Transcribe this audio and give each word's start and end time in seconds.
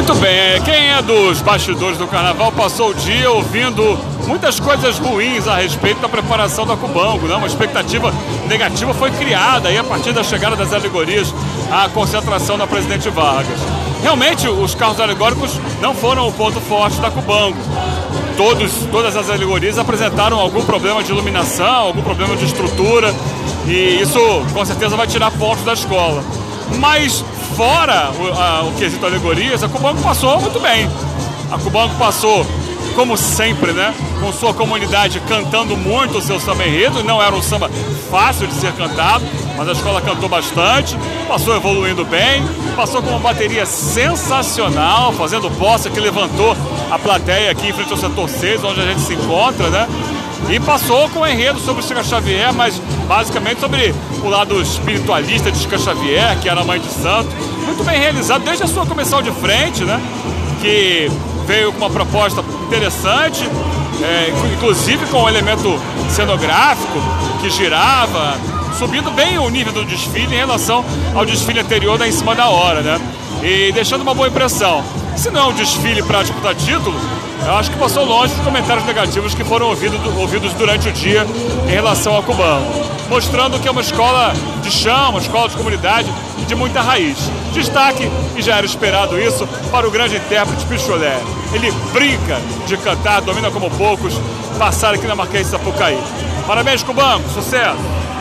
Muito 0.00 0.14
bem, 0.14 0.62
quem 0.64 0.88
é 0.92 1.02
dos 1.02 1.42
bastidores 1.42 1.98
do 1.98 2.06
carnaval 2.06 2.50
passou 2.52 2.88
o 2.88 2.94
dia 2.94 3.30
ouvindo 3.30 3.98
muitas 4.26 4.58
coisas 4.58 4.98
ruins 4.98 5.46
a 5.46 5.56
respeito 5.56 6.00
da 6.00 6.08
preparação 6.08 6.66
da 6.66 6.74
Cubango, 6.74 7.26
né? 7.26 7.34
Uma 7.34 7.46
expectativa 7.46 8.10
negativa 8.48 8.94
foi 8.94 9.10
criada 9.10 9.68
aí 9.68 9.76
a 9.76 9.84
partir 9.84 10.14
da 10.14 10.24
chegada 10.24 10.56
das 10.56 10.72
alegorias 10.72 11.34
à 11.70 11.86
concentração 11.90 12.56
da 12.56 12.66
Presidente 12.66 13.10
Vargas. 13.10 13.60
Realmente, 14.02 14.48
os 14.48 14.74
carros 14.74 14.98
alegóricos 14.98 15.60
não 15.82 15.94
foram 15.94 16.26
o 16.28 16.32
ponto 16.32 16.58
forte 16.62 16.98
da 16.98 17.10
Cubango. 17.10 17.58
Todos, 18.38 18.72
todas 18.90 19.14
as 19.14 19.28
alegorias 19.28 19.76
apresentaram 19.76 20.40
algum 20.40 20.64
problema 20.64 21.02
de 21.02 21.12
iluminação, 21.12 21.88
algum 21.88 22.00
problema 22.00 22.34
de 22.36 22.46
estrutura, 22.46 23.14
e 23.66 24.00
isso 24.00 24.18
com 24.54 24.64
certeza 24.64 24.96
vai 24.96 25.06
tirar 25.06 25.30
pontos 25.32 25.62
da 25.62 25.74
escola. 25.74 26.24
Mas 26.78 27.22
fora 27.56 28.10
o, 28.12 28.40
a, 28.40 28.62
o 28.62 28.72
quesito 28.74 29.04
alegorias, 29.04 29.62
a 29.62 29.68
Cubango 29.68 30.00
passou 30.02 30.40
muito 30.40 30.60
bem. 30.60 30.88
A 31.50 31.58
Cubango 31.58 31.94
passou, 31.96 32.46
como 32.94 33.16
sempre, 33.16 33.72
né? 33.72 33.94
Com 34.20 34.32
sua 34.32 34.54
comunidade 34.54 35.20
cantando 35.20 35.76
muito 35.76 36.18
o 36.18 36.22
seu 36.22 36.38
samba 36.38 36.64
enredo. 36.64 37.02
Não 37.02 37.22
era 37.22 37.34
um 37.34 37.42
samba 37.42 37.70
fácil 38.10 38.46
de 38.46 38.54
ser 38.54 38.72
cantado, 38.72 39.24
mas 39.56 39.68
a 39.68 39.72
escola 39.72 40.00
cantou 40.00 40.28
bastante, 40.28 40.96
passou 41.28 41.54
evoluindo 41.54 42.04
bem, 42.04 42.42
passou 42.74 43.02
com 43.02 43.10
uma 43.10 43.18
bateria 43.18 43.66
sensacional, 43.66 45.12
fazendo 45.12 45.50
posse 45.50 45.90
que 45.90 46.00
levantou 46.00 46.56
a 46.90 46.98
plateia 46.98 47.50
aqui 47.50 47.68
em 47.68 47.72
frente 47.72 47.92
ao 47.92 47.98
setor 47.98 48.28
6, 48.28 48.64
onde 48.64 48.80
a 48.80 48.86
gente 48.86 49.00
se 49.00 49.14
encontra, 49.14 49.68
né? 49.68 49.88
E 50.48 50.58
passou 50.58 51.08
com 51.10 51.20
o 51.20 51.26
enredo 51.26 51.60
sobre 51.60 51.82
Chica 51.82 52.02
Xavier, 52.02 52.52
mas 52.52 52.80
basicamente 53.06 53.60
sobre 53.60 53.94
o 54.22 54.28
lado 54.28 54.60
espiritualista 54.60 55.50
de 55.50 55.58
Chica 55.58 55.78
Xavier, 55.78 56.38
que 56.40 56.48
era 56.48 56.64
mãe 56.64 56.80
de 56.80 56.88
santo. 56.88 57.28
Muito 57.64 57.84
bem 57.84 57.98
realizado 57.98 58.42
desde 58.42 58.64
a 58.64 58.66
sua 58.66 58.86
comissão 58.86 59.22
de 59.22 59.30
frente, 59.32 59.84
né? 59.84 60.00
Que 60.60 61.10
veio 61.46 61.72
com 61.72 61.78
uma 61.78 61.90
proposta 61.90 62.42
interessante, 62.66 63.48
é, 64.02 64.32
inclusive 64.54 65.06
com 65.06 65.22
um 65.22 65.28
elemento 65.28 65.78
cenográfico 66.08 66.98
que 67.40 67.50
girava, 67.50 68.36
subindo 68.78 69.10
bem 69.10 69.38
o 69.38 69.48
nível 69.48 69.72
do 69.72 69.84
desfile 69.84 70.34
em 70.34 70.38
relação 70.38 70.84
ao 71.14 71.24
desfile 71.24 71.60
anterior 71.60 71.98
da 71.98 72.08
Em 72.08 72.12
Cima 72.12 72.34
da 72.34 72.48
Hora, 72.48 72.80
né? 72.80 73.00
E 73.42 73.72
deixando 73.72 74.02
uma 74.02 74.14
boa 74.14 74.28
impressão. 74.28 74.84
Se 75.16 75.30
não 75.30 75.40
é 75.40 75.44
um 75.48 75.52
desfile 75.52 76.02
para 76.02 76.22
disputar 76.22 76.54
título, 76.54 76.94
eu 77.44 77.54
acho 77.54 77.70
que 77.70 77.78
passou 77.78 78.04
longe 78.04 78.34
dos 78.34 78.44
comentários 78.44 78.84
negativos 78.84 79.34
que 79.34 79.44
foram 79.44 79.68
ouvido, 79.68 79.98
ouvidos 80.18 80.52
durante 80.54 80.88
o 80.88 80.92
dia 80.92 81.26
em 81.66 81.70
relação 81.70 82.14
ao 82.14 82.22
cubano, 82.22 82.66
mostrando 83.08 83.58
que 83.58 83.66
é 83.66 83.70
uma 83.70 83.80
escola 83.80 84.32
de 84.70 84.76
chão, 84.76 85.10
uma 85.10 85.20
escola 85.20 85.48
de 85.48 85.56
comunidade 85.56 86.10
de 86.46 86.54
muita 86.54 86.80
raiz. 86.80 87.18
Destaque, 87.52 88.08
e 88.36 88.40
já 88.40 88.56
era 88.56 88.64
esperado 88.64 89.20
isso, 89.20 89.46
para 89.70 89.86
o 89.86 89.90
grande 89.90 90.16
intérprete 90.16 90.64
Picholé. 90.66 91.20
Ele 91.52 91.72
brinca 91.92 92.40
de 92.66 92.76
cantar, 92.76 93.20
domina 93.20 93.50
como 93.50 93.68
poucos, 93.70 94.14
passar 94.58 94.94
aqui 94.94 95.06
na 95.06 95.16
Marquês 95.16 95.46
de 95.46 95.50
Sapucaí. 95.50 95.98
Parabéns, 96.46 96.82
Cubano, 96.82 97.28
sucesso! 97.30 97.99